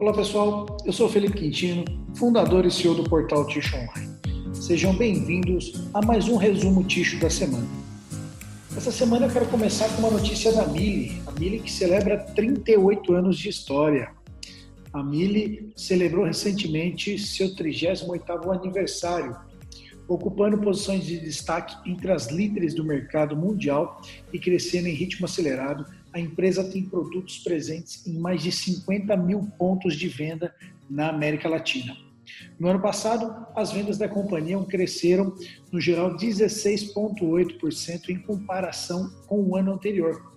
Olá 0.00 0.14
pessoal, 0.14 0.78
eu 0.86 0.94
sou 0.94 1.10
Felipe 1.10 1.36
Quintino, 1.36 1.84
fundador 2.14 2.64
e 2.64 2.70
CEO 2.70 2.94
do 2.94 3.04
portal 3.04 3.46
Ticho 3.46 3.76
Online. 3.76 4.16
Sejam 4.54 4.96
bem-vindos 4.96 5.74
a 5.92 6.00
mais 6.00 6.26
um 6.26 6.38
resumo 6.38 6.82
Ticho 6.84 7.20
da 7.20 7.28
semana. 7.28 7.68
Essa 8.74 8.90
semana 8.90 9.26
eu 9.26 9.30
quero 9.30 9.44
começar 9.48 9.90
com 9.90 9.98
uma 9.98 10.10
notícia 10.12 10.54
da 10.54 10.66
Mili, 10.66 11.20
a 11.26 11.32
Mili 11.38 11.60
que 11.60 11.70
celebra 11.70 12.16
38 12.16 13.12
anos 13.12 13.38
de 13.38 13.50
história. 13.50 14.10
A 14.90 15.02
Mili 15.02 15.70
celebrou 15.76 16.24
recentemente 16.24 17.18
seu 17.18 17.54
38º 17.54 18.58
aniversário, 18.58 19.36
ocupando 20.08 20.56
posições 20.56 21.04
de 21.04 21.20
destaque 21.20 21.76
entre 21.86 22.10
as 22.10 22.28
líderes 22.28 22.72
do 22.72 22.82
mercado 22.82 23.36
mundial 23.36 24.00
e 24.32 24.38
crescendo 24.38 24.88
em 24.88 24.94
ritmo 24.94 25.26
acelerado 25.26 25.84
a 26.12 26.18
empresa 26.18 26.64
tem 26.64 26.84
produtos 26.84 27.38
presentes 27.38 28.06
em 28.06 28.18
mais 28.18 28.42
de 28.42 28.50
50 28.50 29.16
mil 29.16 29.48
pontos 29.58 29.94
de 29.94 30.08
venda 30.08 30.54
na 30.88 31.08
América 31.08 31.48
Latina. 31.48 31.96
No 32.58 32.68
ano 32.68 32.80
passado, 32.80 33.46
as 33.56 33.72
vendas 33.72 33.98
da 33.98 34.08
companhia 34.08 34.58
cresceram, 34.64 35.34
no 35.72 35.80
geral, 35.80 36.16
16,8% 36.16 38.08
em 38.08 38.18
comparação 38.18 39.10
com 39.26 39.40
o 39.42 39.56
ano 39.56 39.72
anterior, 39.72 40.30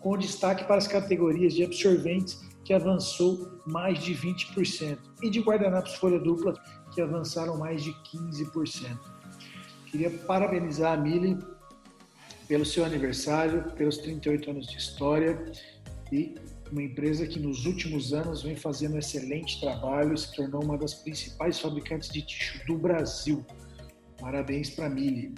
com 0.00 0.16
destaque 0.16 0.64
para 0.64 0.76
as 0.76 0.86
categorias 0.86 1.54
de 1.54 1.64
absorventes, 1.64 2.40
que 2.64 2.72
avançou 2.72 3.60
mais 3.66 3.98
de 4.02 4.14
20%, 4.14 4.98
e 5.22 5.30
de 5.30 5.40
guardanapos 5.40 5.94
folha 5.94 6.18
dupla, 6.18 6.54
que 6.94 7.00
avançaram 7.00 7.58
mais 7.58 7.82
de 7.82 7.92
15%. 7.92 8.98
Queria 9.86 10.10
parabenizar 10.10 10.92
a 10.92 10.96
Mili 10.96 11.36
pelo 12.48 12.64
seu 12.64 12.84
aniversário, 12.84 13.72
pelos 13.72 13.98
38 13.98 14.50
anos 14.50 14.66
de 14.66 14.76
história 14.76 15.52
e 16.10 16.34
uma 16.70 16.82
empresa 16.82 17.26
que 17.26 17.38
nos 17.38 17.66
últimos 17.66 18.14
anos 18.14 18.42
vem 18.42 18.56
fazendo 18.56 18.94
um 18.94 18.98
excelente 18.98 19.60
trabalho 19.60 20.16
se 20.16 20.34
tornou 20.34 20.64
uma 20.64 20.78
das 20.78 20.94
principais 20.94 21.60
fabricantes 21.60 22.08
de 22.08 22.22
tixo 22.22 22.66
do 22.66 22.78
Brasil. 22.78 23.44
Parabéns 24.18 24.70
para 24.70 24.86
a 24.86 24.88
Mili. 24.88 25.34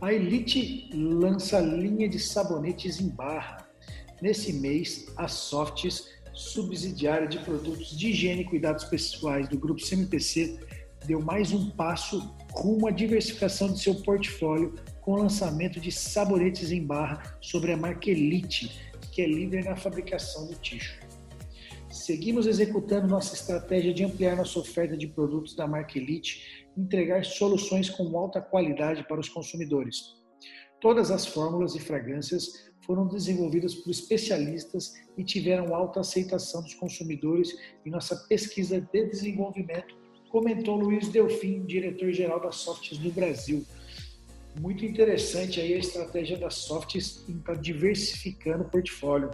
A 0.00 0.12
Elite 0.12 0.88
lança 0.94 1.60
linha 1.60 2.08
de 2.08 2.18
sabonetes 2.18 3.00
em 3.00 3.08
barra. 3.08 3.68
Nesse 4.22 4.52
mês, 4.52 5.06
a 5.16 5.28
Softs, 5.28 6.08
subsidiária 6.32 7.28
de 7.28 7.38
produtos 7.40 7.96
de 7.96 8.08
higiene 8.08 8.42
e 8.42 8.44
cuidados 8.44 8.84
pessoais 8.84 9.48
do 9.48 9.58
grupo 9.58 9.84
CMPC, 9.84 10.58
deu 11.04 11.20
mais 11.20 11.52
um 11.52 11.70
passo 11.70 12.34
rumo 12.52 12.86
à 12.86 12.90
diversificação 12.90 13.72
de 13.72 13.80
seu 13.80 13.96
portfólio 13.96 14.74
com 15.00 15.12
o 15.12 15.16
lançamento 15.16 15.80
de 15.80 15.90
sabonetes 15.90 16.70
em 16.70 16.84
barra 16.84 17.38
sobre 17.40 17.72
a 17.72 17.76
marca 17.76 18.10
Elite, 18.10 18.70
que 19.12 19.22
é 19.22 19.26
líder 19.26 19.64
na 19.64 19.76
fabricação 19.76 20.46
do 20.46 20.54
tixo. 20.54 20.98
Seguimos 21.90 22.46
executando 22.46 23.08
nossa 23.08 23.34
estratégia 23.34 23.94
de 23.94 24.04
ampliar 24.04 24.36
nossa 24.36 24.58
oferta 24.58 24.96
de 24.96 25.06
produtos 25.06 25.54
da 25.54 25.66
marca 25.66 25.98
Elite 25.98 26.66
entregar 26.76 27.24
soluções 27.24 27.88
com 27.90 28.16
alta 28.16 28.40
qualidade 28.40 29.06
para 29.08 29.20
os 29.20 29.28
consumidores. 29.28 30.16
Todas 30.80 31.10
as 31.10 31.26
fórmulas 31.26 31.74
e 31.74 31.80
fragrâncias 31.80 32.68
foram 32.86 33.06
desenvolvidas 33.06 33.74
por 33.74 33.90
especialistas 33.90 34.94
e 35.16 35.24
tiveram 35.24 35.74
alta 35.74 36.00
aceitação 36.00 36.62
dos 36.62 36.74
consumidores 36.74 37.54
em 37.84 37.90
nossa 37.90 38.16
pesquisa 38.28 38.80
de 38.80 39.06
desenvolvimento, 39.06 39.96
comentou 40.30 40.76
Luiz 40.76 41.08
Delfim, 41.08 41.64
diretor-geral 41.66 42.40
da 42.40 42.52
Softs 42.52 42.96
do 42.98 43.10
Brasil, 43.10 43.64
muito 44.60 44.84
interessante 44.84 45.60
aí 45.60 45.74
a 45.74 45.78
estratégia 45.78 46.36
da 46.36 46.50
Softs 46.50 47.24
em 47.28 47.38
estar 47.38 47.54
tá 47.54 47.60
diversificando 47.60 48.64
o 48.64 48.68
portfólio. 48.68 49.30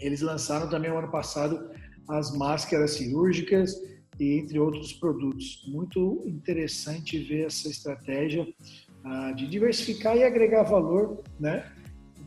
Eles 0.00 0.20
lançaram 0.20 0.68
também 0.68 0.90
no 0.90 0.98
ano 0.98 1.10
passado 1.10 1.70
as 2.08 2.36
máscaras 2.36 2.92
cirúrgicas 2.92 3.74
e 4.18 4.38
entre 4.38 4.58
outros 4.58 4.92
produtos. 4.92 5.64
Muito 5.68 6.22
interessante 6.26 7.18
ver 7.18 7.46
essa 7.46 7.68
estratégia 7.68 8.42
uh, 8.42 9.34
de 9.34 9.46
diversificar 9.46 10.16
e 10.16 10.24
agregar 10.24 10.64
valor, 10.64 11.22
né? 11.40 11.72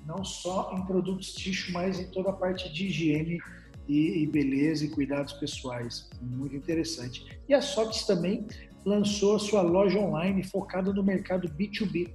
Não 0.05 0.23
só 0.23 0.73
em 0.75 0.85
produtos 0.85 1.33
tixo, 1.33 1.71
mas 1.71 1.99
em 1.99 2.09
toda 2.09 2.29
a 2.29 2.33
parte 2.33 2.71
de 2.73 2.87
higiene 2.87 3.39
e, 3.87 4.23
e 4.23 4.27
beleza 4.27 4.85
e 4.85 4.89
cuidados 4.89 5.33
pessoais. 5.33 6.09
Muito 6.21 6.55
interessante. 6.55 7.25
E 7.47 7.53
a 7.53 7.61
Softs 7.61 8.05
também 8.05 8.47
lançou 8.87 9.35
a 9.35 9.39
sua 9.39 9.61
loja 9.61 9.99
online 9.99 10.41
focada 10.43 10.93
no 10.93 11.03
mercado 11.03 11.49
B2B. 11.49 12.09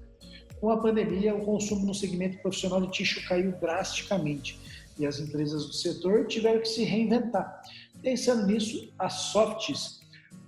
Com 0.58 0.70
a 0.70 0.80
pandemia, 0.80 1.34
o 1.34 1.44
consumo 1.44 1.84
no 1.84 1.94
segmento 1.94 2.38
profissional 2.38 2.80
de 2.80 2.90
tixo 2.90 3.22
caiu 3.28 3.52
drasticamente 3.60 4.58
e 4.98 5.04
as 5.04 5.20
empresas 5.20 5.66
do 5.66 5.72
setor 5.74 6.26
tiveram 6.26 6.60
que 6.60 6.68
se 6.68 6.82
reinventar. 6.82 7.60
Pensando 8.00 8.46
nisso, 8.46 8.90
a 8.98 9.10
Softs 9.10 10.00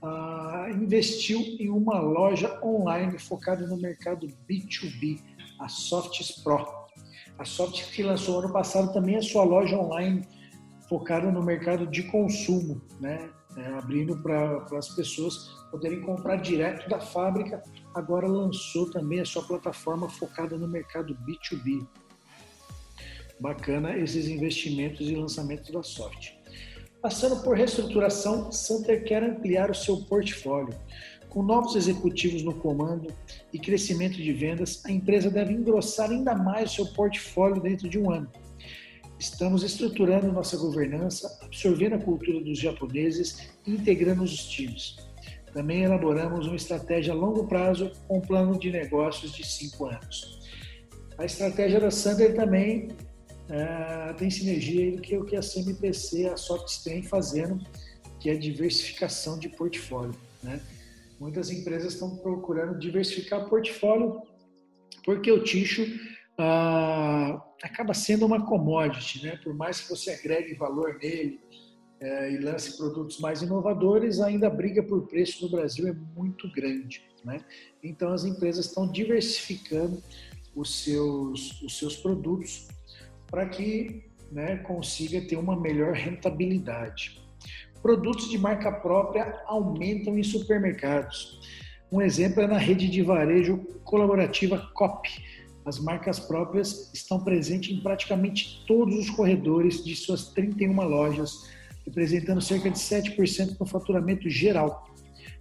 ah, 0.02 0.68
investiu 0.70 1.40
em 1.60 1.68
uma 1.68 2.00
loja 2.00 2.58
online 2.64 3.18
focada 3.18 3.66
no 3.66 3.76
mercado 3.76 4.26
B2B, 4.48 5.20
a 5.60 5.68
Softs 5.68 6.42
Pro. 6.42 6.66
A 7.38 7.44
Softs 7.44 7.90
que 7.90 8.02
lançou 8.02 8.38
ano 8.38 8.52
passado 8.52 8.94
também 8.94 9.16
a 9.16 9.22
sua 9.22 9.44
loja 9.44 9.76
online 9.76 10.26
focada 10.88 11.30
no 11.30 11.42
mercado 11.42 11.86
de 11.86 12.04
consumo, 12.04 12.80
né? 12.98 13.28
É, 13.56 13.66
abrindo 13.78 14.16
para 14.16 14.66
as 14.76 14.88
pessoas 14.88 15.48
poderem 15.70 16.00
comprar 16.00 16.36
direto 16.36 16.88
da 16.88 17.00
fábrica. 17.00 17.62
Agora 17.94 18.26
lançou 18.26 18.90
também 18.90 19.20
a 19.20 19.24
sua 19.24 19.42
plataforma 19.42 20.08
focada 20.08 20.58
no 20.58 20.66
mercado 20.66 21.16
B2B. 21.16 21.86
Bacana 23.38 23.96
esses 23.96 24.26
investimentos 24.26 25.08
e 25.08 25.14
lançamentos 25.14 25.70
da 25.70 25.82
sorte. 25.82 26.38
Passando 27.00 27.42
por 27.42 27.56
reestruturação, 27.56 28.50
Santer 28.50 29.04
quer 29.04 29.22
ampliar 29.22 29.70
o 29.70 29.74
seu 29.74 29.98
portfólio. 29.98 30.74
Com 31.28 31.42
novos 31.42 31.76
executivos 31.76 32.42
no 32.42 32.54
comando 32.54 33.12
e 33.52 33.58
crescimento 33.58 34.14
de 34.14 34.32
vendas, 34.32 34.82
a 34.84 34.90
empresa 34.90 35.28
deve 35.28 35.52
engrossar 35.52 36.10
ainda 36.10 36.34
mais 36.34 36.70
o 36.70 36.74
seu 36.76 36.86
portfólio 36.86 37.60
dentro 37.60 37.88
de 37.88 37.98
um 37.98 38.10
ano. 38.10 38.30
Estamos 39.24 39.62
estruturando 39.62 40.30
nossa 40.30 40.54
governança, 40.58 41.38
absorvendo 41.40 41.94
a 41.94 41.98
cultura 41.98 42.44
dos 42.44 42.58
japoneses 42.58 43.48
e 43.66 43.70
integrando 43.70 44.22
os 44.22 44.46
times. 44.48 44.96
Também 45.50 45.82
elaboramos 45.82 46.46
uma 46.46 46.56
estratégia 46.56 47.14
a 47.14 47.16
longo 47.16 47.46
prazo 47.46 47.90
com 48.06 48.18
um 48.18 48.20
plano 48.20 48.58
de 48.58 48.70
negócios 48.70 49.32
de 49.32 49.42
cinco 49.42 49.86
anos. 49.86 50.40
A 51.16 51.24
estratégia 51.24 51.80
da 51.80 51.90
Sander 51.90 52.34
também 52.34 52.88
é, 53.48 54.12
tem 54.12 54.28
sinergia 54.28 54.92
com 54.92 55.00
que 55.00 55.16
o 55.16 55.24
que 55.24 55.36
a 55.36 55.40
CMPC, 55.40 56.26
a 56.26 56.36
Softs 56.36 56.84
tem 56.84 57.02
fazendo, 57.02 57.64
que 58.20 58.28
é 58.28 58.34
diversificação 58.34 59.38
de 59.38 59.48
portfólio. 59.48 60.14
Né? 60.42 60.60
Muitas 61.18 61.50
empresas 61.50 61.94
estão 61.94 62.14
procurando 62.18 62.78
diversificar 62.78 63.48
portfólio 63.48 64.20
porque 65.02 65.32
o 65.32 65.42
ticho 65.42 65.82
ah, 66.38 67.42
acaba 67.62 67.94
sendo 67.94 68.26
uma 68.26 68.44
commodity, 68.44 69.24
né? 69.24 69.38
Por 69.42 69.54
mais 69.54 69.80
que 69.80 69.90
você 69.90 70.10
agregue 70.10 70.54
valor 70.54 70.98
nele 71.00 71.40
é, 72.00 72.32
e 72.32 72.38
lance 72.38 72.76
produtos 72.76 73.18
mais 73.20 73.42
inovadores, 73.42 74.20
ainda 74.20 74.48
a 74.48 74.50
briga 74.50 74.82
por 74.82 75.06
preço 75.06 75.44
no 75.44 75.50
Brasil 75.50 75.88
é 75.88 75.92
muito 75.92 76.50
grande, 76.52 77.02
né? 77.24 77.44
Então 77.82 78.12
as 78.12 78.24
empresas 78.24 78.66
estão 78.66 78.90
diversificando 78.90 80.02
os 80.54 80.84
seus 80.84 81.62
os 81.62 81.78
seus 81.78 81.96
produtos 81.96 82.68
para 83.26 83.46
que 83.48 84.04
né, 84.30 84.56
consiga 84.58 85.20
ter 85.20 85.36
uma 85.36 85.58
melhor 85.58 85.94
rentabilidade. 85.94 87.22
Produtos 87.80 88.28
de 88.30 88.38
marca 88.38 88.72
própria 88.72 89.40
aumentam 89.46 90.18
em 90.18 90.22
supermercados. 90.22 91.40
Um 91.92 92.00
exemplo 92.00 92.42
é 92.42 92.46
na 92.46 92.58
rede 92.58 92.88
de 92.88 93.02
varejo 93.02 93.58
colaborativa 93.84 94.58
COP, 94.74 95.08
as 95.64 95.78
marcas 95.78 96.18
próprias 96.18 96.90
estão 96.92 97.18
presentes 97.18 97.74
em 97.74 97.80
praticamente 97.80 98.62
todos 98.66 98.94
os 98.96 99.10
corredores 99.10 99.82
de 99.82 99.96
suas 99.96 100.28
31 100.28 100.74
lojas, 100.82 101.48
representando 101.86 102.40
cerca 102.40 102.70
de 102.70 102.78
7% 102.78 103.56
do 103.56 103.66
faturamento 103.66 104.28
geral. 104.28 104.86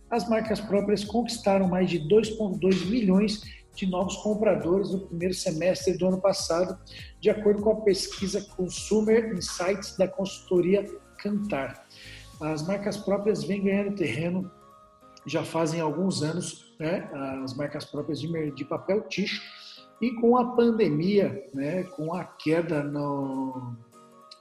As 0.10 0.30
marcas 0.30 0.60
próprias 0.60 1.04
conquistaram 1.04 1.68
mais 1.68 1.90
de 1.90 2.00
2,2 2.00 2.86
milhões 2.86 3.42
de 3.76 3.88
novos 3.88 4.16
compradores 4.18 4.92
no 4.92 5.08
primeiro 5.08 5.34
semestre 5.34 5.98
do 5.98 6.08
ano 6.08 6.22
passado, 6.22 6.78
de 7.20 7.30
acordo 7.30 7.62
com 7.62 7.72
a 7.72 7.82
pesquisa 7.82 8.42
Consumer 8.56 9.34
Insights 9.34 9.98
da 9.98 10.08
consultoria 10.08 10.86
Cantar. 11.18 11.88
As 12.40 12.66
marcas 12.68 12.98
próprias 12.98 13.44
vêm 13.44 13.64
ganhando 13.64 13.96
terreno 13.96 14.52
já 15.26 15.44
fazem 15.44 15.80
alguns 15.80 16.22
anos, 16.22 16.76
né? 16.80 17.10
as 17.44 17.56
marcas 17.56 17.86
próprias 17.86 18.20
de, 18.20 18.66
papel 18.66 19.02
ticho, 19.08 19.42
e 20.02 20.12
com 20.12 20.38
a 20.38 20.56
pandemia, 20.56 21.48
né, 21.54 21.84
com 21.84 22.14
a 22.14 22.24
queda 22.24 22.84
no, 22.84 23.76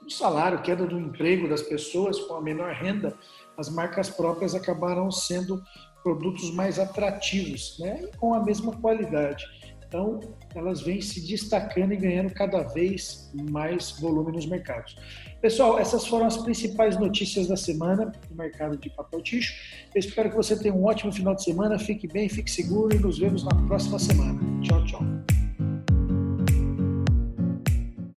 no 0.01 0.09
salário, 0.09 0.61
queda 0.61 0.85
do 0.85 0.99
emprego 0.99 1.47
das 1.47 1.61
pessoas 1.61 2.19
com 2.19 2.35
a 2.35 2.41
menor 2.41 2.73
renda, 2.73 3.15
as 3.57 3.69
marcas 3.69 4.09
próprias 4.09 4.55
acabaram 4.55 5.09
sendo 5.11 5.63
produtos 6.03 6.51
mais 6.53 6.77
atrativos, 6.79 7.77
né, 7.79 8.01
e 8.03 8.17
com 8.17 8.33
a 8.33 8.43
mesma 8.43 8.73
qualidade. 8.73 9.45
Então, 9.93 10.19
elas 10.55 10.81
vêm 10.81 10.99
se 10.99 11.21
destacando 11.21 11.93
e 11.93 11.97
ganhando 11.97 12.33
cada 12.33 12.63
vez 12.63 13.31
mais 13.51 13.91
volume 13.99 14.31
nos 14.31 14.47
mercados. 14.47 14.95
Pessoal, 15.39 15.77
essas 15.77 16.07
foram 16.07 16.25
as 16.25 16.35
principais 16.35 16.97
notícias 16.97 17.47
da 17.47 17.55
semana 17.55 18.11
do 18.27 18.35
mercado 18.35 18.75
de 18.75 18.89
papel 18.89 19.21
ticho. 19.21 19.53
Eu 19.93 19.99
espero 19.99 20.31
que 20.31 20.35
você 20.35 20.57
tenha 20.57 20.73
um 20.73 20.83
ótimo 20.83 21.11
final 21.11 21.35
de 21.35 21.43
semana, 21.43 21.77
fique 21.77 22.07
bem, 22.07 22.27
fique 22.27 22.49
seguro 22.49 22.95
e 22.95 22.97
nos 22.97 23.19
vemos 23.19 23.43
na 23.43 23.53
próxima 23.67 23.99
semana. 23.99 24.39
Tchau, 24.63 24.83
tchau. 24.85 25.42